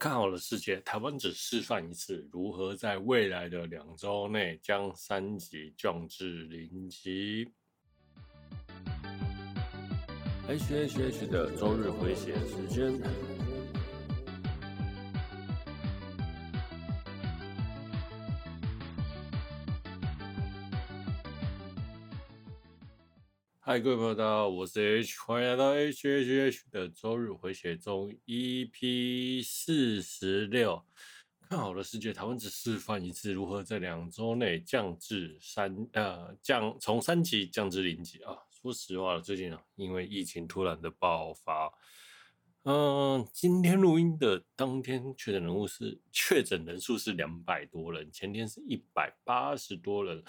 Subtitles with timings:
[0.00, 7.46] 看好了世界，台湾只示范一次如何在未来的两周内将三级降至零级。
[10.48, 12.98] H H H 的周日回血时间。
[23.70, 30.84] 嗨，各位朋友，大家好，我是 H，欢迎来到 H H H 的周日回血中 EP 四十六。
[31.48, 38.36] 看好了世界，台湾只示范一次如何在两周内降至三呃降从三级降至零级啊。
[38.50, 41.72] 说实话，最近啊，因为疫情突然的爆发，
[42.64, 50.24] 嗯、今天录音的当天确诊人物是确诊人数是两百多人，前天是一百八十多人。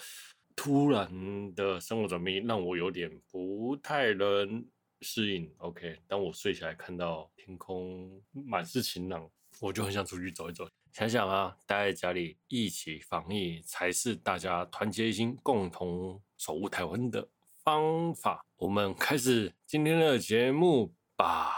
[0.56, 4.64] 突然的生活转变让我有点不太能
[5.00, 5.52] 适应。
[5.58, 9.28] OK，当我睡起来看到天空满是晴朗，
[9.60, 10.68] 我就很想出去走一走。
[10.92, 17.26] 想想啊，待在家里一起防疫才是大家团结一心、共同守护台湾的
[17.64, 18.44] 方法。
[18.56, 21.52] 我们开始今天的节目吧。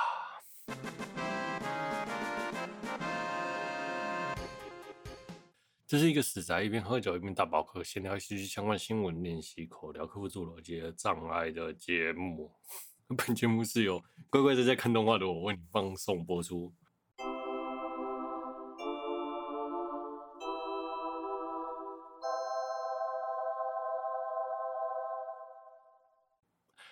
[5.87, 12.51] 这是一个死宅一边喝酒一边打饱课，闲聊戏剧相关新闻，练习口条，克服自我逻辑障碍的节目。
[13.15, 16.73] 本节目是由乖乖在家看动画的我为你放送播出。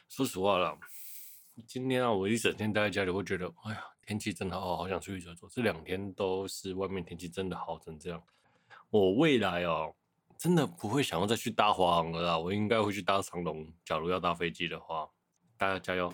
[0.06, 0.78] 说实话啦，
[1.66, 5.48] 今天啊，我一整天待在家里，会觉得，哎呀，天气真的好，好想出去走走。
[5.48, 8.22] 这两天都是外面天气真的好成这样。
[8.92, 9.94] 我未来哦，
[10.36, 13.66] 真的不会想要再去搭华航了啦，我应该会去搭长龙。
[13.86, 15.08] 假如要搭飞机的话，
[15.56, 16.12] 大家加油！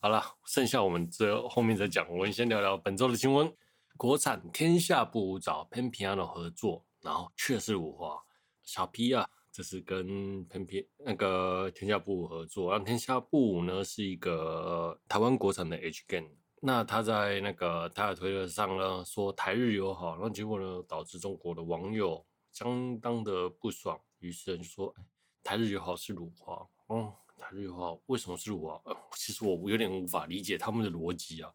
[0.00, 2.08] 好了，剩下我们这后面再讲。
[2.08, 3.54] 我们先聊聊本周的新闻。
[3.98, 8.18] 国产天下布找 Pen Piano 合作，然后却是辱华。
[8.62, 16.30] 小 P 啊，这是跟 Penpian 那个天下布合作，让天下布呢是一个台湾国产的 H Game。
[16.66, 24.94] 那他在那个他的推特上呢说台日友好，那结果呢导致中国的网友相当的不爽，于是就说
[25.42, 28.80] 台日友好是辱华，嗯，台日友好为什么是辱华？
[28.86, 31.52] 呃，其实我有点无法理解他们的逻辑啊。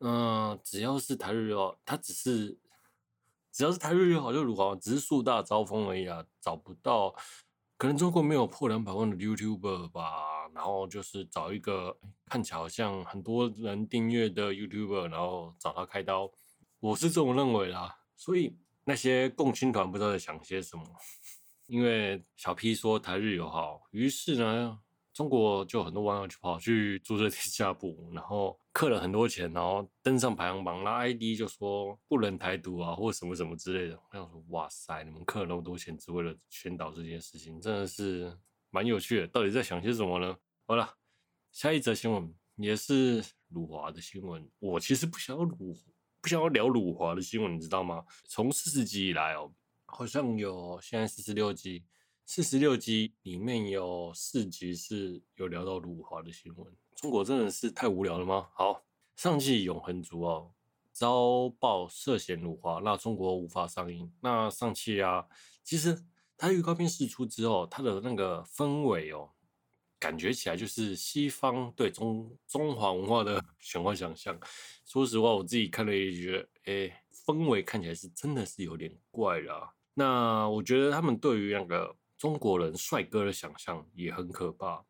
[0.00, 2.58] 嗯、只要是台日友好，他只是
[3.50, 7.16] 只要是台日友好就辱华，只是树大招风而已啊，找不到。
[7.76, 11.96] 可能中国没有破两百万的 YouTuber 吧，然后就是找一个
[12.26, 16.30] 看起来好像很多人订阅的 YouTuber，然后找他开刀，
[16.80, 17.96] 我是这么认为啦。
[18.16, 20.84] 所以那些共青团不知道在想些什么，
[21.66, 24.80] 因为小 P 说台日友好，于是呢。
[25.14, 33.96] 中国就很多网友就跑去注册 天下部，然后氪了很多钱，然后登上排行榜，那 ID 就说不能台独啊，或什么什么之类的。
[33.96, 38.36] 我想说，哇塞，你们氪了那么多钱，只为了宣导这件事情，真的是
[38.70, 39.28] 蛮有趣的。
[39.28, 40.36] 到底在想些什么呢？
[40.66, 40.92] 好了，
[41.52, 44.50] 下一则新闻也是辱华的新闻。
[44.58, 45.72] 我其实不想要辱，
[46.20, 48.04] 不想要聊辱华的新闻，你知道吗？
[48.24, 49.54] 从四十集以来哦，
[49.84, 51.84] 好像有现在四十六集。
[52.26, 58.48] 四十六集里面有四集是有聊到辱华的新闻，中国真的是太无聊了吗？
[58.54, 58.84] 好，
[59.16, 60.52] 上汽永恒族哦
[60.92, 64.12] 遭曝涉嫌辱华，那中国无法上映。
[64.20, 65.26] 那上汽啊，
[65.62, 66.04] 其实
[66.36, 69.30] 它预告片释出之后，它的那个氛围哦，
[69.98, 74.38] 感觉起来就是西方对中中华文化的 玄幻想象。
[74.84, 79.74] 说实话，我自己看了也觉得，哎，氛围看起来是真的是有点怪啦。
[79.94, 81.96] 那我觉得他们对于那个。
[82.16, 84.82] 中国人帅哥的想象也很可怕，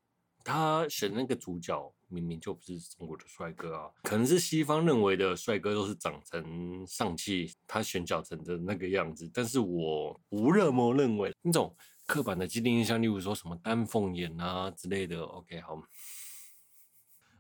[0.45, 11.75] 他选那个主角明明就不是中国的帅哥啊，可能是西方认为的帅哥都是长成上汽他选角成的那个样子，但是我不那么认为那种
[12.07, 15.23] 刻板的既定印象，例如说什么丹凤眼啊之类的。
[15.23, 15.83] OK，好，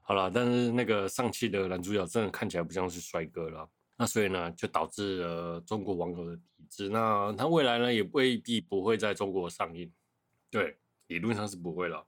[0.00, 3.68] 好了，但是那个上汽的男主角真的看起来不像是帅哥了。
[3.96, 6.88] 那所以呢，就导致了中国网友的抵制。
[6.88, 9.92] 那他未来呢，也未必不会在中国上映。
[10.50, 10.76] 对，
[11.06, 12.04] 理论上是不会了。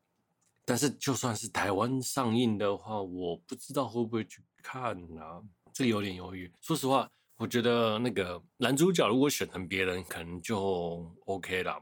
[0.66, 5.42] 但是就算是台湾上映的话，我不知道会不会去看呢？
[5.72, 6.52] 这个有点犹豫。
[6.60, 11.80] 说实话，我觉得那个男主角如果选成别人，可能就 OK 了。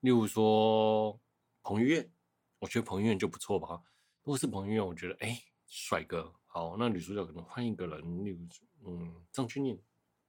[0.00, 1.20] 例如说
[1.62, 2.10] 彭于晏，
[2.60, 3.78] 我觉得彭于晏就不错吧。
[4.22, 6.32] 如果是彭于晏，我觉得哎，帅哥。
[6.46, 8.38] 好，那女主角可能换一个人，例如，
[8.86, 9.78] 嗯，张钧甯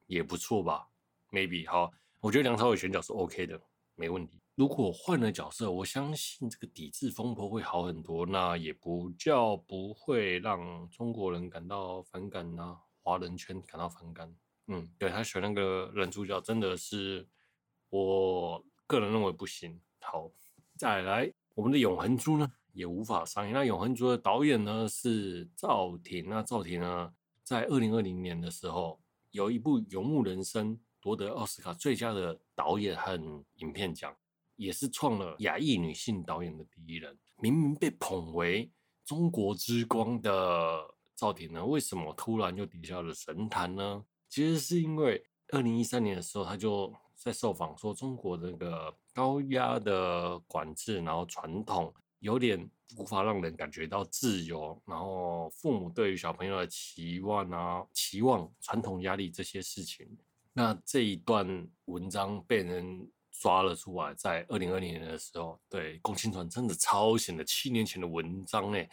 [0.05, 0.85] 也不错吧
[1.31, 1.89] ？Maybe 好，
[2.19, 3.61] 我觉得梁朝伟选角是 OK 的，
[3.95, 4.40] 没问题。
[4.55, 14.35] 如果换了角色，我相信这个抵制风波会好很多，那也不叫不会让中国人感到反感呐、华人圈感到反感。
[14.67, 17.27] 嗯，对，他选那个男主角真的是
[17.89, 19.79] 我个人认为不行。
[19.99, 20.29] 好，
[20.77, 23.53] 再来我们的《永恒族》呢也无法上映。
[23.53, 26.29] 那《永恒族》的导演呢是赵婷。
[26.29, 28.99] 那赵婷呢在二零二零年的时候
[29.31, 33.15] 有一部《游牧人生》夺得奥斯卡最佳的导演和
[33.55, 34.15] 影片奖，
[34.61, 37.17] 也是创了亚裔女性导演的第一人。
[37.37, 38.71] 明明被捧为
[39.03, 40.79] 中国之光的
[41.15, 44.05] 赵婷呢，为什么突然就跌下了神坛呢？
[44.29, 60.07] 其实是因为二零一三年的时候，他就在受访说，中国的那个高压的管制，然后传统有点无法让人感觉到自由，然后父母对于小朋友的期望啊、期望、传统压力这些事情。
[60.53, 63.09] 那这一段文章被人
[63.41, 68.87] 抓了出来，在二零二零年的时候，对，共青团真的抄袭了七年前的文章，哎，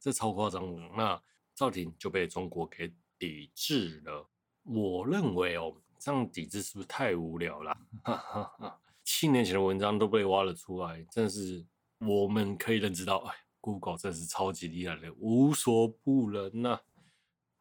[0.00, 0.74] 这超夸张。
[0.96, 1.22] 那
[1.54, 4.28] 赵婷就被中国给抵制了。
[4.64, 7.76] 我认为哦，这样抵制是不是太无聊了？
[9.04, 11.64] 七年前的文章都被挖了出来，真是
[11.98, 16.80] 我们可以认知到，哎，Google 真是超级厉害的，无所不能呐、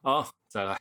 [0.02, 0.24] 啊。
[0.24, 0.80] 好，再来，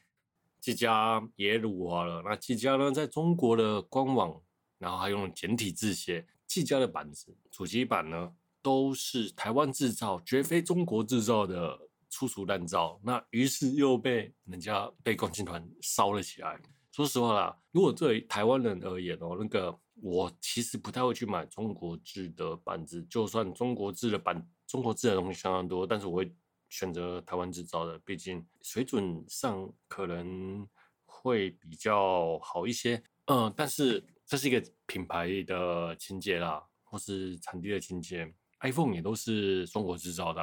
[0.58, 2.22] 纪嘉也辱华了。
[2.24, 4.40] 那纪嘉呢，在中国的官网，
[4.80, 11.78] 然后还用简体字写，技嘉的板子，主机板呢，都是台湾制造，绝非中国制造的。
[12.12, 16.60] 粗俗烂造，那于是又被人家被共青团烧了起来。
[16.90, 26.34] 说实话啦，如果对台湾人而言哦，那个我其实不太会去买中国制的板子，就算中国制的板、中国制的东西相当多，但是我会
[26.68, 30.66] 选择台湾制造的，毕竟水准上可能
[31.06, 33.00] 会比较好一些。
[33.26, 40.40] 嗯，但是这是一个品牌的情节啦，或是产地的情节，iPhone 也都是中国制造的。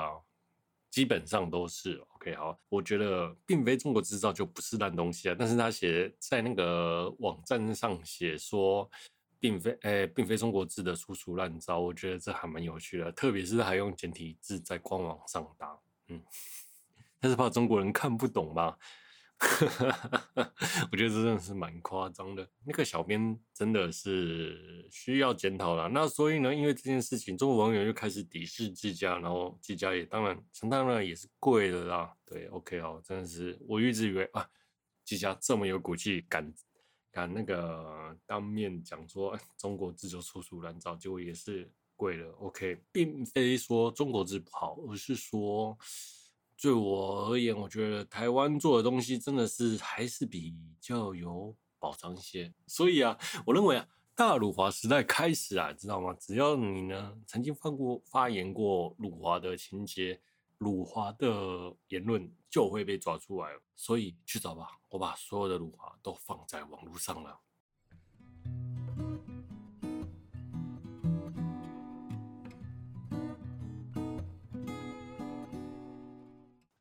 [0.90, 5.36] 基本上都是 OK，好，我觉得并非中国制造就不是烂东西啊。
[5.40, 8.90] 但是他写在那个网站上写说，
[9.40, 13.10] 并非诶、并非中国制的粗俗烂造，我觉得这还蛮有趣的。
[13.14, 15.80] 特别是还用简体字在官网上打，
[16.10, 16.22] 嗯，
[17.22, 18.78] 但是怕中国人看不懂吧。
[19.40, 19.92] 哈哈
[20.34, 20.54] 哈
[20.92, 22.50] 我觉得这真的是蛮夸张的。
[22.66, 25.88] 那个小编真的是需要检讨了。
[25.90, 32.12] 那所以呢，因为这件事情，中国网友又开始抵制技嘉，然后技嘉也当然，当然也是贵的啦。
[32.26, 34.50] 对，OK 哦，真的是我一直以为啊，
[35.06, 36.52] 纪嘉这么有骨气，敢
[37.12, 42.32] 敢那个当面讲说中国制就粗俗烂造，结果也是贵了。
[42.40, 45.78] OK，并非说中国制不好，而是说。
[46.60, 52.52] 对我而言，我觉得台湾做的东西真的是还是比较有保障一些。
[52.66, 56.16] 所以啊，我认为啊，大辱华时代开始啊，知道吗？
[56.20, 60.20] 只要你呢曾经发过发言过辱华的情节、
[60.58, 63.50] 辱华的言论，就会被抓出来。
[63.76, 67.40] 所以去找吧，我把所有的辱华都放在网络上了。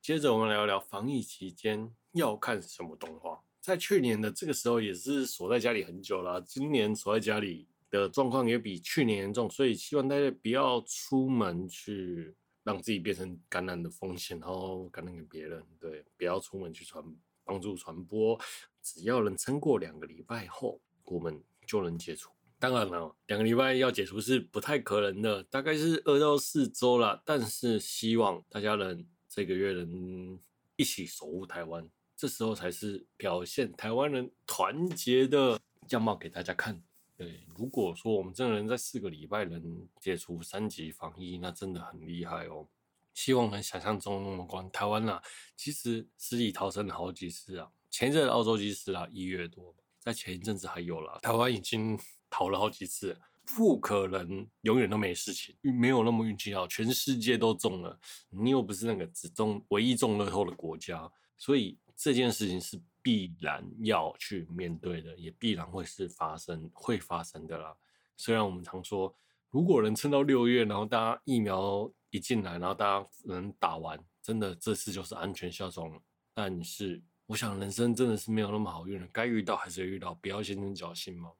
[0.06, 3.42] 接着我们聊聊防疫期间要看什么动画。
[3.60, 15.60] 在去年的这个时候也是锁在家里很久了，今年锁在家里的状况也比去年严重，所以希望大家不要出门去让自己变成感染的风险，然后感染给别人。
[15.80, 17.04] 对，不要出门去传
[17.42, 18.38] 帮助传播。
[18.80, 22.30] 只要能撑过两个礼拜后，我们就能解除。
[22.60, 27.20] 当然了，两个礼拜要解除是不太可能的，大概是二到四周了。
[27.26, 29.04] 但是希望大家能。
[29.36, 30.40] 这个月能
[30.76, 36.82] 一起守护台湾，这时候才是表现台湾人团结的样貌给大家看。
[37.18, 42.66] 对，如果说我们真的能在四个礼拜能解除三级防疫，那真的很厉害哦。
[43.12, 45.22] 希望能想象中那么关台湾啊，
[45.54, 47.70] 其实死里逃生了好几次啊。
[47.90, 52.00] 前一阵澳洲机师啊，一月多，在前一阵子还有了，台湾已经
[52.30, 53.20] 逃了好几次。
[53.54, 57.98] 不可能永远都没事情，没有那么运气好，全世界都中了，
[58.30, 67.74] 你又不是那个只中唯一中乐透的国家，所以这件事情是必然要去面对的，也必然会是发生会发生的啦。
[68.16, 69.14] 虽然我们常说，
[69.50, 76.00] 如果能撑到六月，然后大家疫苗一进来，然后大家能打完，真的这次就是安全下庄了。
[76.34, 81.30] 但是我想人生真的是没有那么好运了，该遇到还是遇到，不要心存侥幸嘛。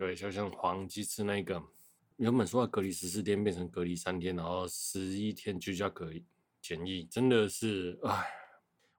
[0.00, 1.62] 对，就像黄鸡翅那个，
[2.16, 6.24] 原本说要隔离十四天，变成隔离三天，然后十一天居家隔离
[6.62, 8.26] 检疫，真的是唉，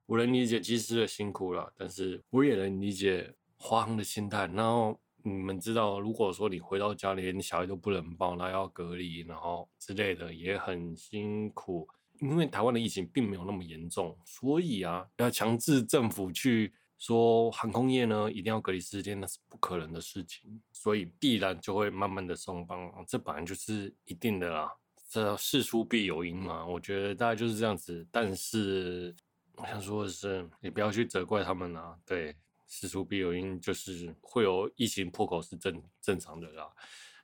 [0.06, 4.46] 我能理解机师的辛苦了，但是我也能理解华航的心态。
[4.54, 11.88] 然后你们知道，如果说你回到家里，连小孩都不能抱，那要隔离，然后之类的，也很辛苦。
[12.20, 24.72] 因为台湾的疫情并没有那么严重，所以啊，要强制政府去说航空业呢一定要隔离十天，那是不可能的事情，所以必然就会慢慢的松绑，这本来就是一定的啦。
[25.08, 28.06] 这事出必有因嘛，我觉得大概就是这样子。
[28.12, 29.12] 但是
[29.56, 31.98] 我想说的是，你不要去责怪他们啦。
[32.06, 32.36] 对，
[32.68, 36.70] 事出必有因，就是会有疫情破口是正正常的啦。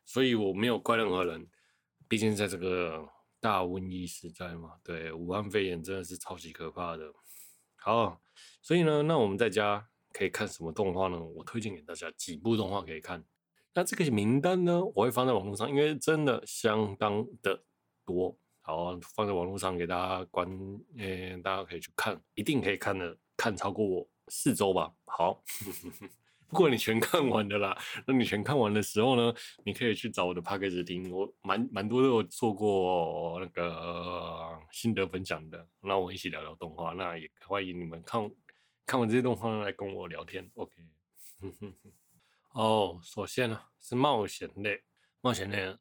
[0.05, 1.47] 所以我没有怪任何人，
[2.09, 3.09] 毕竟在这个
[3.39, 7.13] 大瘟疫时代嘛，对，武汉肺炎真的是超级可怕的。
[7.77, 8.21] 好。
[8.69, 11.19] 所以呢，那我们在家可以看什么动画呢？
[11.19, 13.25] 我推荐给大家几部动画可以看。
[13.73, 17.65] 那这个名单呢，我会放在网络上，因为真的相当的
[18.05, 18.37] 多。
[18.61, 20.47] 好，放在网络上给大家观，
[20.99, 24.93] 呃，大家可以去看，一定可以看的，看超过我四周吧。
[25.07, 25.43] 好，
[26.47, 27.75] 不过你全看完的啦。
[28.07, 29.35] 那你全看完的时候呢，
[29.65, 35.67] 你可以去找我的 Podcast 听，我蛮蛮多都有做过那个心得分享的。
[35.81, 38.31] 那我一起聊聊动画，那也欢迎你们看。
[38.89, 40.73] 看完这些动画来跟我聊天，OK。
[42.53, 44.83] 哦，oh, 首先呢是冒险类，
[45.21, 45.79] 冒险类呢，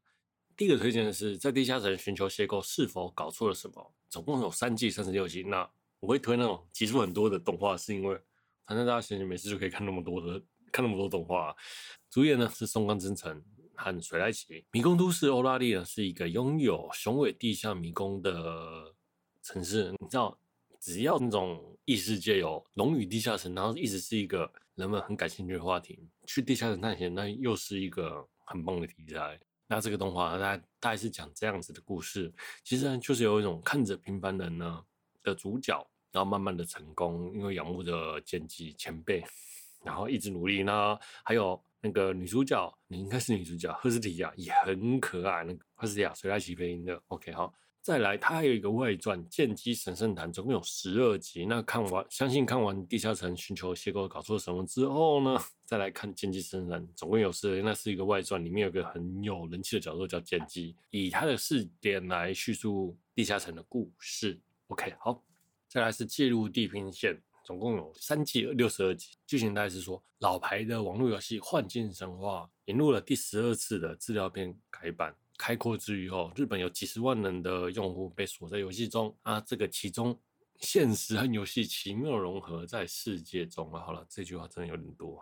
[0.57, 3.93] 第一个推荐的是在地下城寻求邂逅，是否搞错了什么？
[4.09, 5.41] 总共有三季三十六集。
[5.43, 5.67] 那
[6.01, 8.19] 我会推那种集数很多的动画，是因为
[8.65, 11.55] 反正大家闲闲没事就可以看那么多的，看那么多动画。
[12.09, 13.41] 主演呢是松冈真澄
[13.73, 14.65] 和水濑奇。
[14.71, 18.93] 迷宫都市欧拉利呢是一个拥有雄伟地下迷宫的
[19.41, 20.37] 城市，你知道？
[20.79, 25.97] 只要那种异世界有龙与地下城，然后一直是一个人们很感兴趣的话题。
[26.25, 29.39] 去地下城探险，那又是一个很棒的题材。
[29.67, 32.29] 那这个动画大概大概是讲这样子的故事，
[32.61, 34.83] 其实呢就是有一种看着平凡人呢
[35.23, 35.79] 的主角，
[36.11, 39.23] 然后慢慢的成功，因为仰慕着剪辑前辈，
[39.81, 40.99] 然后一直努力呢。
[41.23, 47.01] 还有那个女主角，你应该是女主角赫斯提亚也很可爱，那个赫斯提亚水濑奇配音的。
[47.07, 47.53] OK，好。
[47.87, 51.45] 再来，它还有一个外传《剑姬神圣坛》，总共有十二集。
[51.45, 57.61] 那看完，相信看完《地下城寻求邂逅》搞错了什么之后呢， 再来看《剑姬神圣坛》，总共有十二。
[57.61, 64.37] 那是一个外传，里面有个很有人气的角色叫剑姬，以他的视点来叙述地下城的故事。
[64.67, 65.23] OK，好，
[65.69, 67.15] 再来是《介入地平线》，
[67.45, 69.11] 总共有三季六十二集。
[69.25, 75.15] 剧情大概是说，老牌的网络游戏《幻境神话》引入了第十二次的资料片改版。
[75.37, 79.39] 开阔之余哦，日本有几十万人的用户被锁在游戏中啊！
[79.39, 80.19] 这个其中
[80.59, 83.85] 现实和游戏奇妙融合在世界中啊！
[83.85, 85.21] 好了，这句话真的有点多，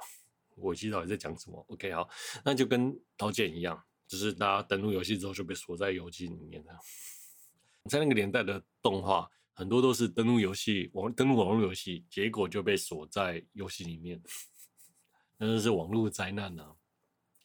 [0.56, 1.64] 我知道你在讲什么。
[1.68, 2.10] OK，好，
[2.46, 6.74] 那就跟刀剑一样，就是大家登录游戏之后就被锁在游戏里面了。
[7.90, 14.22] 在那个年代的动画，很多都是登录游戏网登录网络游戏，结果就被锁在游戏里面，
[15.38, 16.74] 那就是网络灾难啊！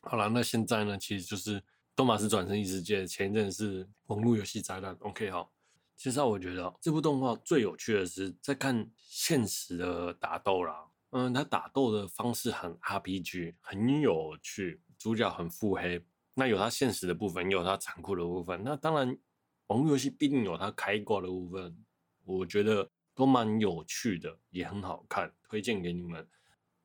[0.02, 1.60] 好了，那现在呢，其实就是。
[1.94, 4.96] 多玛斯转生异世界，前一阵是网络游戏灾难。
[5.00, 5.52] OK，好，
[5.96, 10.86] 其实我觉得这部动画最有趣的是在看现实的打斗啦。
[11.10, 16.02] 嗯，他打斗的方式很 RPG，很有趣，主角很腹黑。
[16.34, 18.62] 那有他现实的部分，也有他残酷的部分。
[18.64, 19.18] 那当然，
[19.66, 21.76] 网络游戏必定有他开挂的部分。
[22.24, 26.26] 我觉得都蛮有趣的，也很好看，推荐给你们。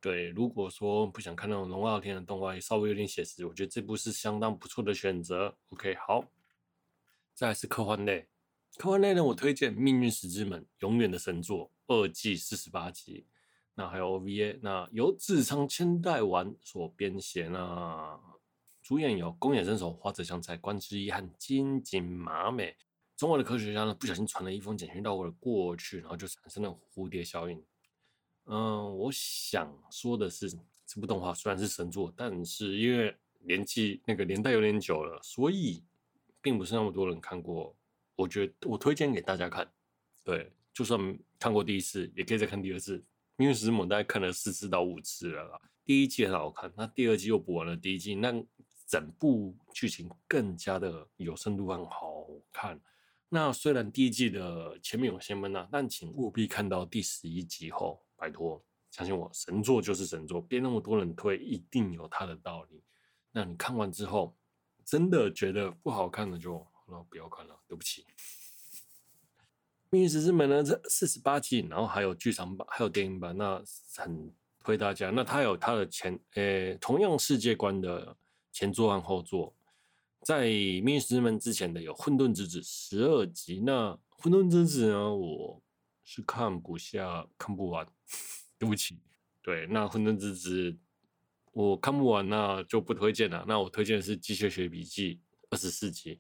[0.06, 5.58] 对，如果说不想看那种龙傲天的动画，稍微有点写实，我觉得这部是相当不错的选择。
[5.70, 6.24] OK，好，
[7.34, 8.28] 再来是科幻类，
[8.78, 13.26] 科幻类呢，我推荐《命运石之门》，永远的神作，二季四十八集。
[13.74, 18.20] 那还有 OVA，那由志仓千代丸所编写，那
[18.84, 22.78] 主演有宫野真守、花泽香菜、关之一和金井麻美。
[23.18, 27.60] 中国的科学家呢，不小心传了一封简讯到我的过去，然后就产生了蝴蝶效应。
[28.48, 30.52] 嗯，我想说的是，
[30.86, 35.84] 这部动画虽然是神作，但是因为年纪那个年代有点久了，所以
[36.42, 37.76] 并不是那么多人看过。
[38.16, 39.68] 我觉得我推荐给大家看，
[40.24, 43.04] 对，就算看过第一次，也可以再看第二次。
[43.38, 45.60] 因为石猛大概看了四次到五次了啦。
[45.84, 48.32] 第一季很好看，那第二季又补完了第一季，那
[48.88, 52.80] 整部剧情更加的有深度，很好看。
[53.28, 58.02] 那虽然第一季的前面有些闷啊，但请务必看到第十一集后。
[58.26, 62.82] 拜托，相信我，神作就是神作，别那么多人推，一定有它的道理。
[63.32, 64.36] 那你看完之后，
[64.84, 68.02] 真的觉得不好看的就那不要看了，对不起。
[69.92, 73.64] 《命运石之门》呢，这四十八集，然后还有剧场版，还有电影版，那
[73.96, 75.12] 很推大家。
[75.12, 78.18] 那它有它的前，呃，同样世界观的
[78.52, 79.56] 前作和后作。
[80.24, 80.48] 在
[80.84, 85.62] 《命运石之门》之前的有《混沌之子》十二集，那《混沌之子》呢，我。
[86.08, 87.84] 是看不下，看不完，
[88.58, 89.00] 对不起。
[89.42, 90.72] 对，那《混沌之子》
[91.52, 93.46] 我看不完，那就不推荐了。
[93.48, 95.16] 那我推荐的是《机械学笔记》
[95.50, 96.20] 二十四集，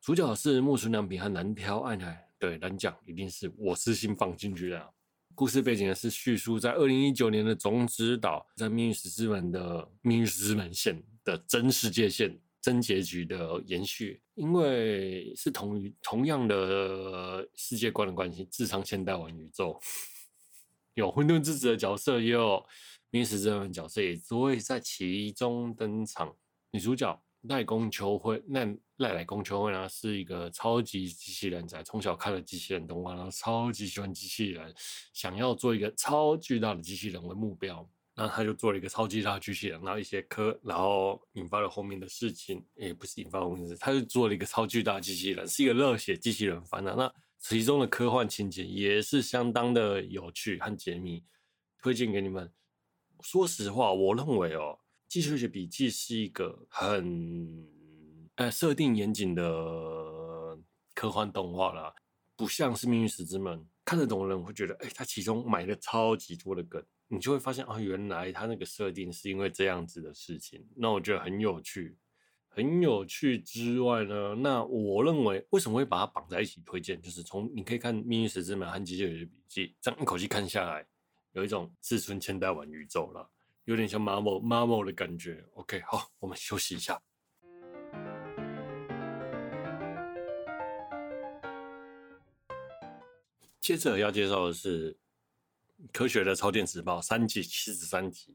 [0.00, 2.28] 主角是木村良平和南条爱乃。
[2.38, 4.92] 对，蓝奖一定是我私心放进去的。
[5.34, 19.78] 故事背景呢是叙述在二零一九年的种子岛，在命运石之门的命运石之门线的真世界线真结局的延续，因为是同于同样的世界观的关系，自创千代丸宇宙，
[20.96, 22.62] 有混沌之子的角色，也有
[23.10, 26.36] 命运石之门角色，也都会在其中登场。
[26.72, 27.22] 女主角。
[27.48, 34.74] 赖宫秋惠，那赖赖宫秋惠呢，是一个超级机器人仔，从小看了机器人动画，然后超级喜欢机器人，
[35.12, 46.94] 想要做一个超巨大的机器人为目标，然后他就做了一个超级大的机器人，然后一些科，然后引发了后面的事情，也不是引发后面的事，他就做了一个超巨大的机器人，是一个热血机器人番啊。
[46.98, 51.24] 那其中的科幻情节也是相当的有趣和解密，
[51.78, 52.52] 推荐给你们。
[53.20, 54.78] 说实话，我认为哦。
[55.08, 57.64] 《机械学笔记》是一个很
[58.34, 59.42] 呃设定严谨的
[60.92, 61.94] 科幻动画啦，
[62.34, 71.96] 不像是《命运石之门》，看得懂的人会觉得，哎、欸，它其中埋了超级多的梗，你就会发现啊，原来它那个设定是因为这样子的事情，那我觉得很有趣，
[72.56, 80.86] 很有趣之外呢，那我认为为什么会把它绑在一起推荐，就是从你可以看《命运石之门》和《机械学笔记》，这样一口气看下来，
[81.32, 83.28] 有一种自尊千代丸宇宙了。
[83.66, 85.44] 有点像 Marvel Marvel 的感觉。
[85.52, 86.98] OK，好，我们休息一下。
[93.60, 94.94] 接着要介绍的是
[95.92, 98.34] 《科学的超电磁炮》三季七十三集。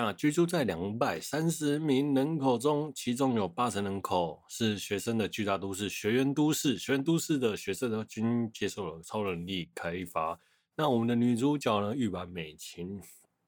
[0.00, 6.78] 那居住在两百三十名人口中，其中有八成人口是学生的巨大都市——学员都市。
[6.78, 10.40] 学员都市的学生呢，均接受了超能力开发。
[10.74, 13.02] 那我们的女主角呢，玉版美琴。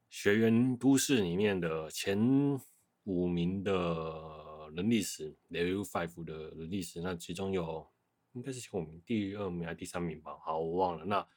[0.07, 2.15] 学员都市里面的前
[3.05, 7.87] 五名的人力石，Level Five 的人力石，那其中有
[8.33, 10.37] 应该是前五名，第二名还是第三名吧？
[10.45, 11.05] 好，我忘了。
[11.05, 11.27] 那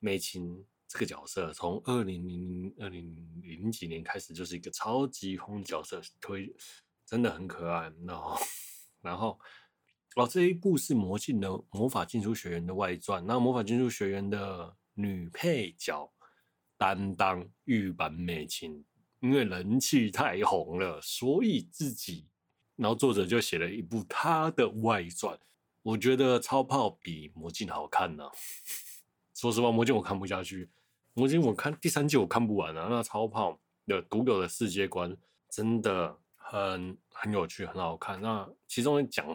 [0.00, 6.52] 美琴这个角色，从二零零二零零几年开始就是一个超级红角色，推
[7.04, 7.92] 真的很可爱。
[8.06, 8.38] 然后，
[9.02, 9.38] 然后
[10.16, 16.12] 哦，这一部是魔镜的魔法禁书学园的外传，那魔法禁书学园的女配角。
[16.80, 18.84] 担当玉坂美琴，
[19.18, 22.28] 因为人气太红了，所以自己，
[22.76, 25.36] 然后作者就写了一部他的外传。
[25.82, 28.24] 我觉得超炮比魔镜好看呢、
[29.34, 30.70] 说实话，魔镜我看不下去，
[31.18, 32.86] 魔镜我看第三季我看不完啊。
[32.88, 35.12] 那超跑的独有的世界观
[35.50, 38.20] 真的很很有趣，很好看。
[38.20, 39.26] 那其中讲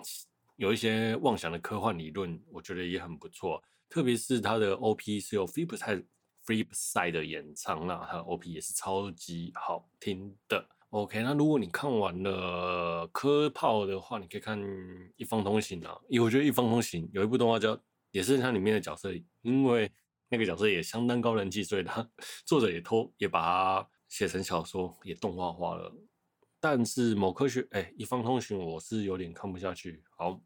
[0.56, 3.62] 有一些妄想的科幻理论，我觉得也很不错。
[3.89, 6.06] 特别是他的 OP 是由 Flipside
[6.46, 10.65] Flipside 的演唱，那他的 OP 也是超级好听的。
[10.91, 14.58] OK，那如果你看完了科炮的话，你可以看
[15.17, 17.78] 《一方通行》啊，因为我觉得《一方通行》有一部动画叫，
[18.12, 19.91] 也是它里面的角色，因为
[20.30, 22.10] 那个角色也相当高人气，所以他
[22.46, 25.94] 作者也偷也把它写成小说，也动画化了。
[26.60, 30.04] 但是某科学，哎、《一方通行》我是有点看不下去。
[30.18, 30.42] 好，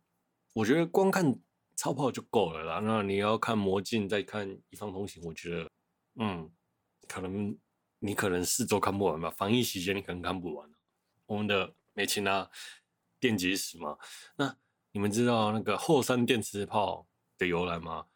[0.53, 1.39] 我觉得光看
[1.75, 2.79] 超炮就够了啦。
[2.79, 5.69] 那你要看魔镜，再看《一方通行》，我觉得。
[6.19, 6.51] 嗯，
[7.07, 7.55] 可能
[7.99, 10.67] 你可能四周看不完吧，防疫期间你可能看不完。
[11.27, 12.49] 我们的美琴啊，
[13.19, 13.95] 电击石嘛，
[14.37, 14.57] 那
[14.91, 18.07] 你们知道那个后山电磁炮的由来吗？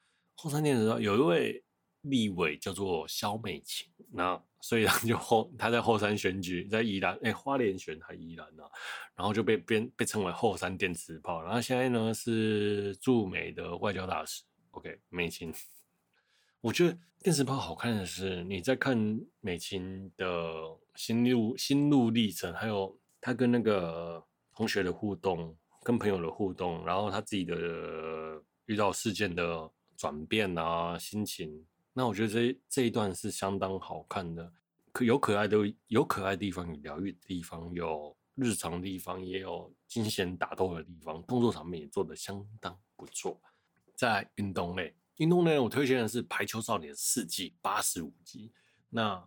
[0.41, 1.63] 后山电磁炮有一位
[2.01, 8.63] 立委叫做萧美琴，那所以他就后他在后山选举，在宜兰哎花莲选还宜兰呢，
[9.15, 14.41] 然后就被编被称为后山电磁炮，然后现在呢是驻美的外交大使。
[14.71, 15.53] OK，美琴。
[16.59, 18.97] 我觉得电磁炮好看的是，你在看
[19.39, 20.25] 美琴的
[20.95, 24.23] 心路心路历程，还有他跟那个
[24.55, 29.69] 同学的互动，跟朋友的互动，然后他自己的遇到事件的
[30.01, 31.63] 转变啊，心情。
[31.93, 34.51] 那我觉得这这一段是相当好看的，
[34.91, 43.39] 可有可爱的，有可爱的地方，有疗愈的地方，有日常的地方，也有惊险打斗的地方，动作场面也做得相当不错。
[43.95, 44.95] 在运动类。
[45.17, 48.51] 运动类，我推荐的是《排球少年》四季八十五集。
[48.89, 49.23] 那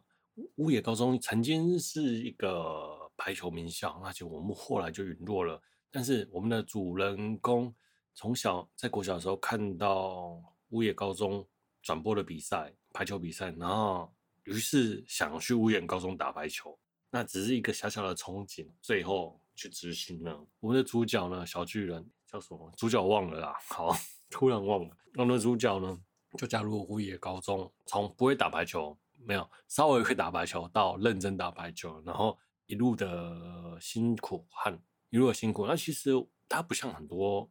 [0.57, 5.63] 乌野高中曾经是一个排球名校，那就我们后来就陨落了。
[5.93, 7.73] 但是我们的主人公
[8.13, 10.43] 从小在国小的时候看到
[10.75, 11.49] 乌野高中
[11.83, 16.79] 转播的比赛，排球比赛，然后于是想去乌野高中打排球。
[17.11, 20.47] 那只是一个小小的憧憬，最后去执行了。
[20.59, 22.73] 我们的主角呢，小巨人叫什么？
[22.77, 23.57] 主角忘了啦。
[23.69, 23.97] 好。
[24.31, 25.97] 突然忘了，那女主角呢，
[26.37, 34.77] 就加入乌野高中，从不会打排球，没有稍微会打排球，到认真打排球，然后一路的辛苦和
[35.11, 35.69] 一路的辛苦。
[35.69, 36.11] 那其实
[36.49, 37.49] 它不像很多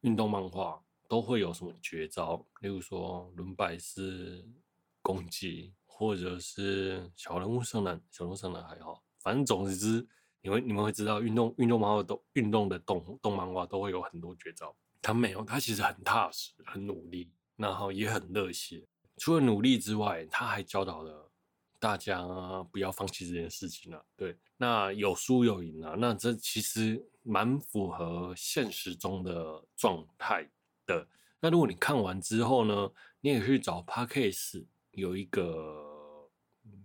[0.00, 4.46] 运动漫画都会有什么绝招，例如说轮摆式
[5.00, 10.06] 攻击，或者是小人物上篮，小人物上篮还好，反正总之，
[10.42, 14.76] 你会你们会知道，运动运动漫画动运动的动动漫画都会有很多绝招。
[15.00, 18.86] 他没有，他其实很踏实，很努力，然后也很热血。
[19.16, 21.30] 除了努力之外，他还教导了
[21.78, 22.22] 大家
[22.70, 24.04] 不要放弃这件事情了。
[24.16, 30.48] 对，那有输有赢啊，那这其实蛮符合现实中的状态
[30.88, 31.06] 的。
[31.40, 36.28] 那如果你看完之后呢，你也可以找 Podcast 有一个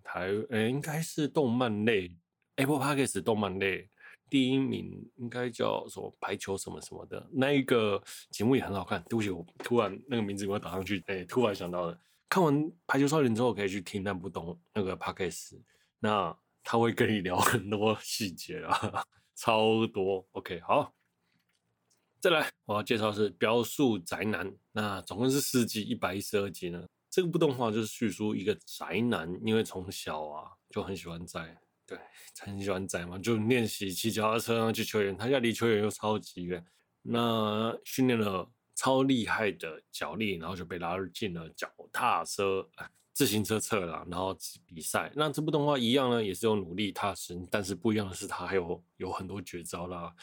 [0.04, 2.14] 台，呃，应该是动漫类
[2.58, 3.90] Apple Podcast 动漫类
[4.30, 9.02] 第一名，应该叫什么排球什么什么的那一个节目也很好看。
[9.10, 12.00] 对不起，我突然那个名字给我打上去，哎，突然想到了。
[12.30, 15.60] 看完排球少年之后，可以去听那不懂那个 Podcast，
[16.00, 19.04] 那他会跟你聊很多细节啊，
[19.36, 20.26] 超多。
[20.32, 20.94] OK，好。
[22.24, 26.82] 再来，我要介绍是《飙速宅男》，那总共是四集，一百一十二集呢。
[27.10, 32.00] 这部动画就是叙述一个宅男，因为从小啊就很喜欢宅，对，
[32.40, 36.66] 很喜欢宅嘛，就练习骑脚踏车啊去球员，他家离球员又超级远，
[37.02, 42.66] 那训练了超厉害的脚力，然后就被拉入进了脚踏车、
[43.12, 44.34] 自行车侧栏，然后
[44.66, 45.12] 比赛。
[45.14, 50.16] 那这部动画一样呢，也是有努力踏实，但是不一样的是，他还有有很多绝招啦。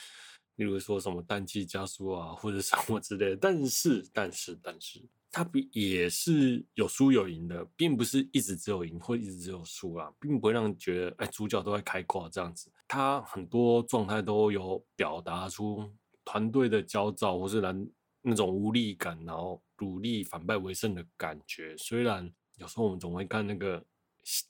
[0.61, 5.01] 例如说什么氮气加速啊，或者什么之类的，但是但是但是，
[5.33, 12.71] 它比也是有输有赢的，并不是一直只有赢或一直只有输啊，并不会让人觉得哎，主角都在开挂这样子。
[12.87, 15.91] 他很多状态都有表达出
[16.27, 17.89] 团队的焦躁，或是然
[18.21, 21.75] 那种无力感，然后努力反败为胜的感觉。
[21.79, 23.83] 虽然有时候我们总会看那个，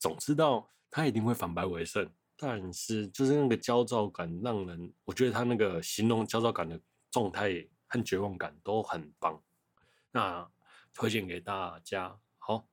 [0.00, 2.10] 总知道他一定会反败为胜。
[2.42, 9.38] 但是就是那个焦躁感，让人我觉得他那个形容焦躁感的状态和绝望感都很棒，
[10.10, 10.50] 那
[10.94, 12.18] 推荐给大家。
[12.38, 12.66] 好，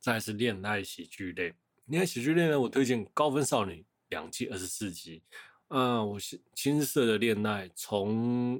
[0.00, 5.22] 再来是恋爱喜剧类，恋爱喜剧类呢，我推荐《高分少女》两季二十四集。
[5.66, 8.58] 啊，我是青涩的恋爱，从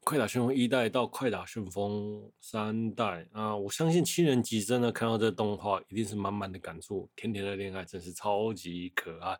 [0.00, 7.06] 快打旋风一代到快打旋风三代啊，我相信七人级真的看到这动画一定是满满的感触。
[7.14, 9.38] 甜甜的恋爱真是超级可爱。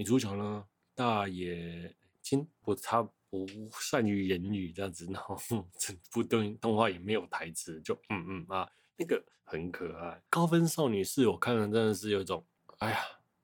[0.00, 3.46] 女主角呢，大野金不，她不
[3.78, 5.38] 善于言语这样子，然后
[5.78, 10.18] 整部动动画也没有台词，就嗯嗯啊，那个很可爱。
[10.30, 12.42] 高分少女是我看了真的是有一种，
[12.78, 12.98] 哎呀，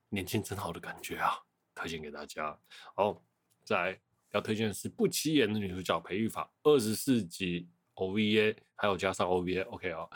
[0.09, 1.37] 年轻真好的感觉啊，
[1.75, 2.59] 推荐给大家。
[2.95, 3.23] 好，
[3.63, 10.09] 再来要推荐的是不起眼的女主角培育法二十四集 OVA，还有加上 OVA，OK、OK、啊。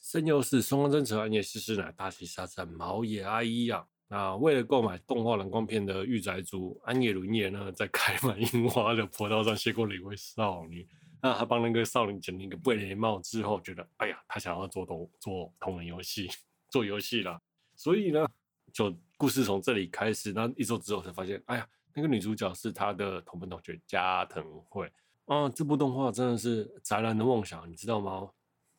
[0.00, 3.86] 声优是松冈祯丞、安野希世乃、大西沙赞、毛野阿依啊。
[4.12, 10.84] 那为了购买动画蓝光片的御宅族安野伦也呢，在开满樱花的坡道上邂逅了一位少女。
[11.22, 16.28] 那他帮那个少女剪了一个贝雷帽之后，觉得哎呀，他想要做动做同人游戏，
[16.68, 17.40] 做游戏了。
[17.76, 18.26] 所以呢，
[18.72, 20.32] 就故事从这里开始。
[20.32, 24.90] 那一周之后才发现，哎呀，那个女主角是他的同班同学加藤惠。
[25.26, 28.28] 啊，这部动画真的是宅男的梦想，你知道吗？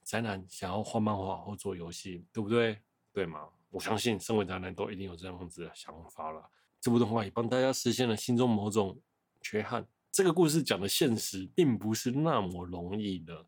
[0.04, 2.78] 宅男想要画漫画或做游戏，对不对？
[3.14, 3.48] 对吗？
[3.72, 6.48] 我相信，身为宅男都一定有这样子的想法了。
[6.80, 9.00] 这部动画也帮大家实现了心中某种
[9.42, 9.88] 缺憾。
[10.12, 13.46] 这个故事讲的现实并不是那么容易的，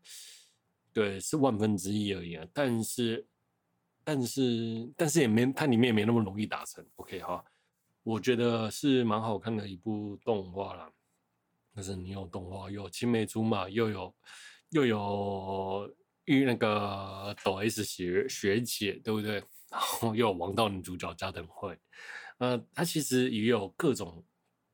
[0.94, 2.46] 对，是万分之一而已啊。
[2.54, 3.26] 但是，
[4.02, 6.82] 但是，但是也没它里面也没那么容易达成。
[6.96, 7.44] OK 哈，
[8.02, 10.90] 我觉得是蛮好看的一部动画啦。
[11.74, 14.14] 但是你有动画，又有青梅竹马，又有
[14.70, 19.42] 又有与那个抖 S 学学姐，对不对？
[19.74, 21.76] 然后又有王道女主角加藤惠，
[22.38, 24.24] 呃，她其实也有各种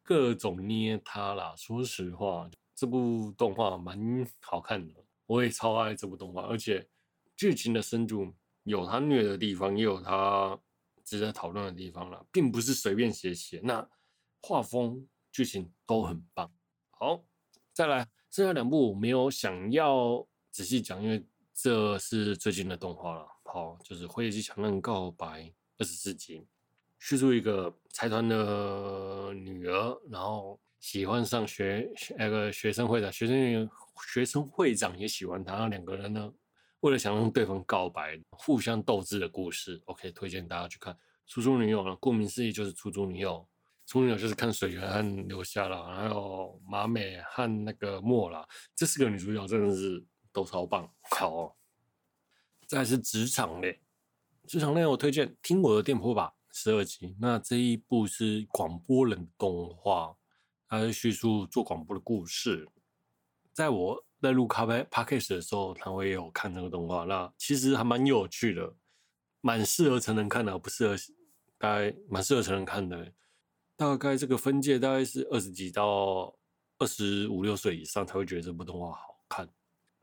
[0.02, 1.54] 各种捏她啦。
[1.56, 3.98] 说实话，这部动画蛮
[4.42, 6.86] 好看的，我也超爱这部动画，而且
[7.34, 8.30] 剧情的深度
[8.64, 10.60] 有它虐的地方，也有它
[11.02, 13.58] 值得讨论的地方啦，并不是随便写写。
[13.64, 13.88] 那
[14.42, 16.52] 画风、剧情都很棒。
[16.90, 17.24] 好，
[17.72, 23.26] 再来剩下两部我没有想要仔细讲，因为这是最近的动画了。
[23.52, 25.42] 好，就是《辉夜姬强韧告白》
[25.76, 26.46] 二十四集，
[27.00, 33.70] 叙述一个财团的女儿，然后喜欢上学那个学生会长，学生
[34.06, 36.32] 学生会长也喜欢她，两个人呢，
[36.78, 39.82] 为了想让对方告白，互相斗智的故事。
[39.86, 40.94] OK，推荐大家去看
[41.26, 41.96] 《出租女友》了。
[41.96, 43.44] 顾名思义就是出租女友，
[43.84, 50.88] 出租女友就是看水原和流下了，还有马美和那个莫啦，这四个女主角真的是都超棒。
[51.10, 51.56] 好。
[52.70, 53.80] 再是职场类，
[54.46, 57.16] 职场类我推荐《听我的店铺吧》十二集。
[57.18, 60.16] 那这一部是广播人动画，
[60.68, 62.68] 它是叙述做广播的故事。
[63.52, 67.02] 在我在录咖啡 podcast 的时候，他会有看这个动画。
[67.02, 68.72] 那其实还蛮有趣的，
[69.40, 70.94] 蛮适合成人看的，不适合
[71.58, 73.12] 大概蛮适合成人看的。
[73.74, 76.32] 大概这个分界大概是二十几到
[76.78, 79.48] 二十五六岁以上才会觉得这部动画好看。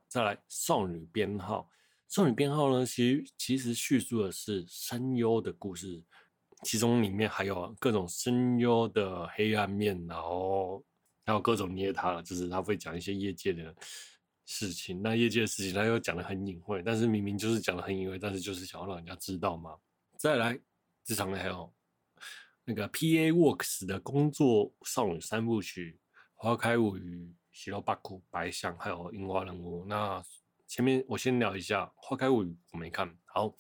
[0.09, 1.69] 再来，少女编号，
[2.07, 6.03] 少女编号呢，其实其实叙述的是声优的故事，
[6.63, 10.83] 其中里面还有各种声优的黑暗面，然后
[11.25, 13.75] 还有各种捏他，就是他会讲一些业界的
[14.45, 15.01] 事情。
[15.01, 19.75] 那业界的事情他又讲得很隐晦，但是明明就是讲得很隐晦，但是就是想要让人家知道嘛。
[20.17, 20.59] 再来，
[21.03, 21.73] 职场还有。
[22.69, 23.31] 那个 P.A.
[23.31, 25.97] Works 的工作少女三部曲
[26.35, 29.83] 《花开物语》、《喜乐巴库》、《白象》还有《樱花人物》。
[29.87, 30.21] 那
[30.67, 33.55] 前面我先聊一下《花开物语》，我没看好，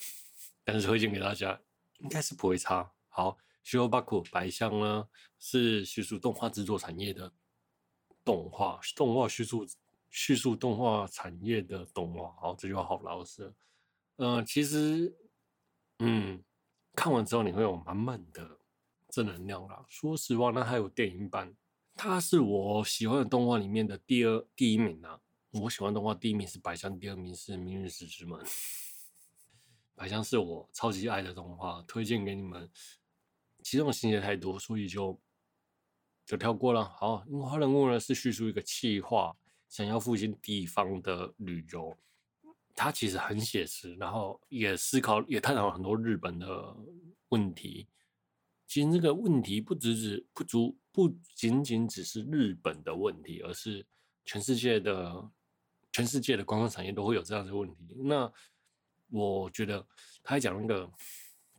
[0.63, 1.59] 但是推荐给大家，
[1.99, 2.91] 应该是不会差。
[3.07, 3.31] 好，
[3.63, 5.07] 《喜乐巴库》、《白箱》呢
[5.39, 7.31] 是叙述动画制作产业的
[8.25, 9.65] 动画，动画叙述
[10.09, 12.31] 叙述动画产业的动画。
[12.41, 13.53] 好，这句话好老实。
[14.17, 15.15] 呃，其实，
[15.99, 16.43] 嗯，
[16.93, 18.59] 看完之后你会有满满的。
[19.09, 19.85] 正能量啦！
[19.87, 21.55] 说实话，那还有电影版，
[21.95, 25.21] 它是我喜欢的动画里面的第二第一名啊。
[25.51, 28.39] 我喜欢动画第一名是《白箱》，第二名是《明日使之门》。
[29.95, 32.69] 《白箱》是我超级爱的动画，推荐给你们。
[33.63, 35.19] 其中的情节太多，所以就
[36.25, 36.83] 就跳过了。
[36.83, 39.35] 好，樱花任务呢是叙述一个企划，
[39.69, 41.97] 想要复兴地方的旅游，
[42.75, 46.75] 它其实很写实，然后也思考也探讨了很多日本的
[47.29, 47.87] 问题。
[48.67, 53.85] 其实这个问题不只是不足，不仅仅只是日本的问题，而是
[54.25, 55.31] 全世界的
[55.97, 57.95] 全世界的观光产业都会有这样的问题。
[57.95, 58.31] 那
[59.09, 59.83] 我觉得
[60.21, 60.87] 他还讲那个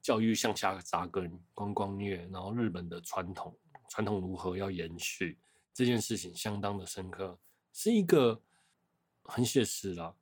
[0.01, 5.37] 教育向下扎根、观光业，然后日本的传统传统如何要延续
[5.74, 7.37] 这件事情，相当的深刻，
[7.72, 8.40] 是一个
[9.24, 10.14] 很写实啦，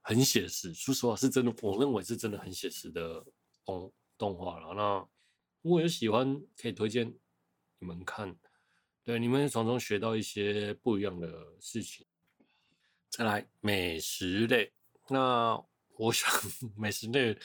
[0.00, 0.72] 很写实。
[0.72, 3.26] 说实话，是真的，我认为是真的很写实的
[3.64, 4.72] 动动画了。
[4.74, 5.08] 那
[5.62, 7.12] 如果有喜欢，可以推荐
[7.80, 8.32] 你们看，
[9.02, 12.06] 对，你们从中学到一些不一样的事情。
[13.10, 14.72] 再来美食类，
[15.08, 15.60] 那
[15.96, 16.30] 我想
[16.78, 17.36] 美食类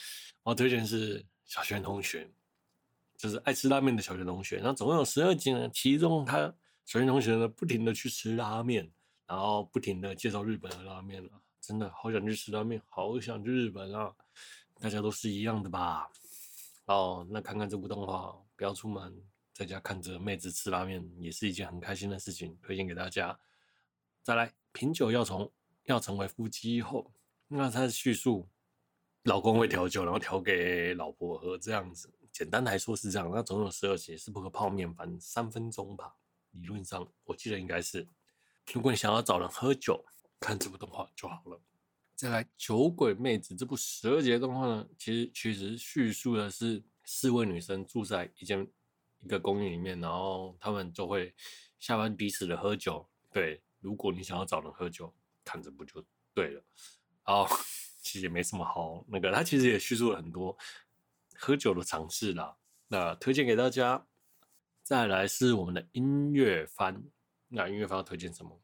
[0.44, 2.30] 我推荐是小泉同学，
[3.18, 4.60] 就是爱吃拉面的小泉同学。
[4.62, 6.42] 那总共有十二集呢，其中他
[6.84, 8.88] 小泉同学呢不停的去吃拉面，
[9.26, 14.14] 然后不停的介绍日本的拉面了，真的好想去吃拉面，好想去日本啊！
[14.80, 16.08] 大家都是一样的吧？
[16.84, 19.20] 哦，那看看这部动画，不要出门，
[19.52, 23.36] 在家看着妹子吃拉面，也是一件很开心的事情，推荐给大家。
[24.22, 25.50] 再来，品酒要从
[25.86, 27.12] 要成为夫妻后，
[27.48, 28.48] 那他叙述，
[29.22, 32.12] 老公会调酒，然后调给老婆喝，这样子。
[32.30, 36.14] 简单来说是这样，那总有十二节，是不可泡面番三分钟吧？
[36.50, 38.06] 理论上，我记得应该是。
[38.72, 40.04] 如果你想要找人喝酒，
[40.38, 41.60] 看这部动画就好了。
[42.14, 48.66] 再来，《酒鬼妹子》这部十二节动画呢，其实其实叙述的是四位女生住在一间
[49.20, 51.34] 一个公寓里面，然后她们就会
[51.78, 53.06] 下班彼此的喝酒。
[53.30, 55.14] 对，如果你想要找人喝酒，
[55.46, 56.04] 看这部就
[56.34, 56.62] 对了。
[57.22, 57.48] 好，
[58.02, 60.54] 其实也没什么好那个，它其实也叙述了很多
[61.38, 62.54] 喝酒的尝试啦。
[62.88, 64.06] 那推荐给大家。
[64.82, 67.02] 再来是我们的音乐番，
[67.48, 68.60] 那音乐番要推荐什么？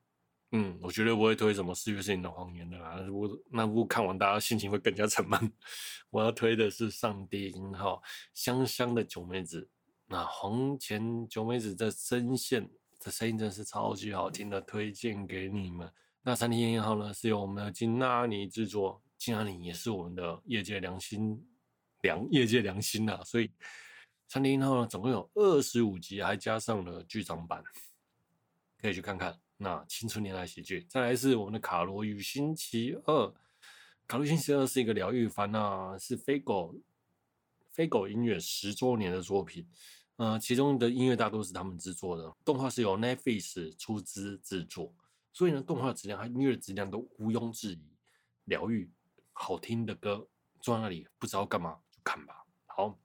[0.52, 2.94] 嗯，我绝对不会推什么四月是你的谎言的啦。
[3.00, 5.52] 那部那部看完，大家心情会更加沉闷。
[6.10, 8.00] 我要推的是上帝音号
[8.34, 9.68] 香香的九妹子。
[10.06, 15.92] 那黄前九妹子的声线，这声音真是超级好听的，推荐给你们。
[16.24, 21.44] 那上帝音号呢，是由我们的金阿尼制作，金阿尼也是我们的业界良心
[22.02, 23.20] 良业界良心呐。
[23.24, 23.50] 所以
[24.28, 27.60] 上帝音号呢，总共有二十五集，还加上了剧场版，
[28.80, 29.36] 可以去看看。
[29.56, 33.14] 那青春年代喜剧，再来是我们的《卡罗与星期二》。
[34.06, 36.74] 《卡罗星期二》是一个疗愈番啊，是飞狗
[37.70, 39.66] 飞狗音乐十周年的作品。
[40.16, 44.94] 呃，其中的音乐大多是他们制作的，动画是由 Netflix 出资制作，
[45.32, 47.82] 所以呢，动画质量和音乐质量都毋庸置疑。
[48.44, 48.90] 疗愈，
[49.32, 50.28] 好听的歌，
[50.60, 52.44] 坐在那里不知道干嘛就看吧。
[52.66, 52.98] 好。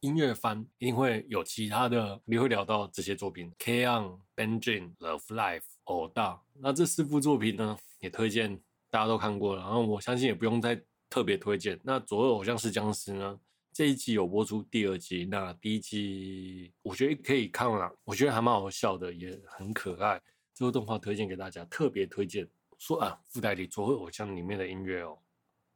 [0.00, 6.40] 音乐番一定会有其他的，你会聊到这些作品，K-On、Benjamin、Love Life、偶大。
[6.52, 8.60] 那这四部作品呢，也推荐
[8.90, 11.80] 大家都看过了，然后我相信也不用再特别推荐。
[11.82, 13.40] 那《左耳偶像是僵尸》呢，
[13.72, 20.20] 这一季有播出第二季，那第一季我觉得可以看了，我觉得还蛮好笑的，也很可爱。
[20.56, 22.48] 这部动画推荐给大家，特别推荐。
[22.78, 25.18] 说啊，附带里《左耳偶像》里面的音乐哦，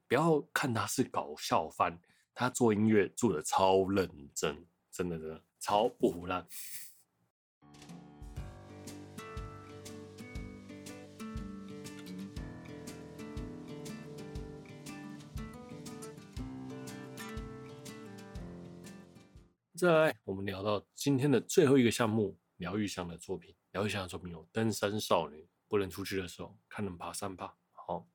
[0.09, 2.01] 不要看它是搞笑番。
[2.33, 6.47] 他做音乐做的超认真，真的真的超不唬烂。
[19.77, 23.55] 再来，我们聊到今天的最后一个项目，疗愈香的作品。
[23.73, 25.37] 疗愈向的作品有《登山少女》，
[25.69, 27.57] 不能出去的时候看人爬山吧。
[27.73, 28.07] 好，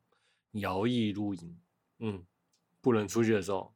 [0.51, 1.59] 摇曳露营，
[1.99, 2.25] 嗯，
[2.81, 3.73] 不能出去的时候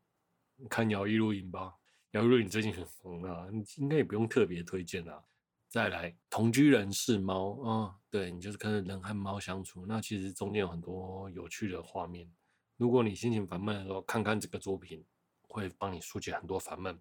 [0.69, 1.75] 看摇曳露营吧。
[2.11, 5.23] 摇曳露营最近很红啊，应该也不用特别推荐啊。
[5.69, 12.29] 再来，同居人是猫啊、对，你就是跟人和猫相处，那其实中间有很多有趣的画面。
[12.75, 15.05] 如果你心情烦闷的时候，看看这个作品，
[15.43, 16.99] 会帮你疏解很多烦闷。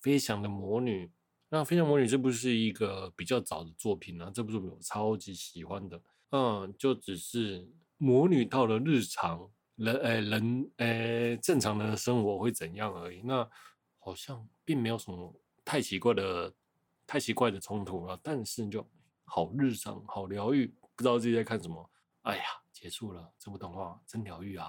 [0.00, 1.12] 飞翔的魔女。
[1.50, 6.00] 那《飞翔魔女》这部是一个比较早的作品啊，这部作品我超级喜欢的。
[6.30, 13.22] 嗯，就只是魔女到了日常人，诶、人，诶、正常人的生活会怎样而已。
[13.22, 13.48] 那
[13.98, 15.34] 好像并没有什么
[15.64, 16.52] 太奇怪的、
[17.06, 18.18] 太奇怪的冲突啊。
[18.22, 18.86] 但是就
[19.24, 21.90] 好日常、好疗愈，不知道自己在看什么。
[22.22, 24.66] 哎呀，结束了，这部动画真疗愈啊！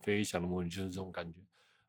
[0.02, 1.38] 《飞翔的魔女》就是这种感觉。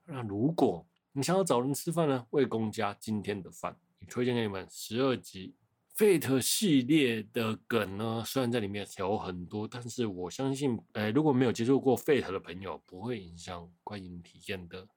[0.03, 2.27] 那如果你想要找人吃饭呢？
[2.31, 3.79] 为公家今天的饭。
[4.07, 5.53] 推荐给你们十二集
[5.95, 14.87] Fate 系列的梗呢，虽然在里面有很多，但是我相信，哎，如果没有接触过 Fate 的朋友，不会影响观影体验的。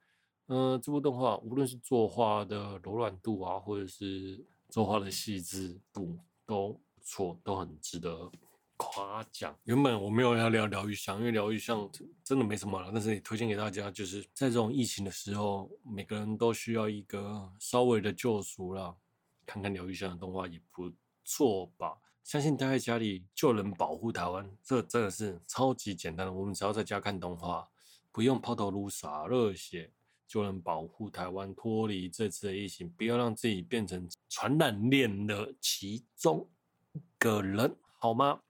[0.48, 6.16] 嗯、呃，这部动画无论是作画的柔软度啊，或者是作画的细致度
[6.46, 8.30] 都不错，都很值得
[8.76, 9.56] 夸奖。
[9.64, 11.90] 原本我没有要聊疗愈向，因为疗愈向
[12.22, 18.96] 真的没什么了，但是也推荐给大家，就是在这种疫情的时候，每个人都需要一个稍微的救赎了。
[19.44, 20.90] 看看疗愈向的动画也不
[21.24, 21.96] 错吧？
[22.24, 26.32] 相信待在家里就能保护台湾，这真的是超级简单的。
[26.32, 27.68] 我们只要在家看动画，
[28.10, 29.92] 不用抛头颅洒热血，
[30.26, 36.50] 就能保护台湾脱离这次的疫情，不要让自己变成传染链的其中
[36.92, 38.40] 一个人，好吗？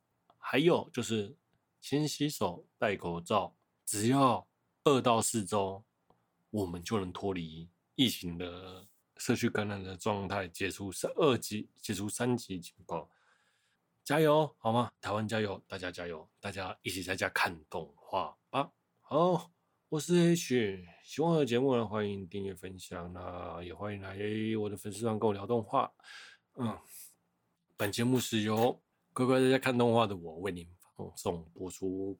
[0.49, 1.37] 还有就是
[1.81, 4.47] 勤洗手、戴口罩，只要
[4.85, 5.83] 二到四周，
[6.51, 8.87] 我们就能脱离疫情的。
[9.17, 13.11] 社区感染的状态，解除三二级，解除三级警报，
[14.05, 14.93] 加油好吗？
[15.01, 18.71] 台湾加油，大家加油，大家一起在家看动画吧。
[19.01, 19.51] 好，
[19.89, 24.19] 我是 H，喜欢我的节目呢，欢迎订阅分享，那也欢迎来
[24.61, 25.91] 我的粉丝团跟我聊动画。
[26.57, 26.79] 嗯，
[27.75, 28.79] 本节目是由
[29.17, 32.19] 乖乖在家看动画的我为您放送播出。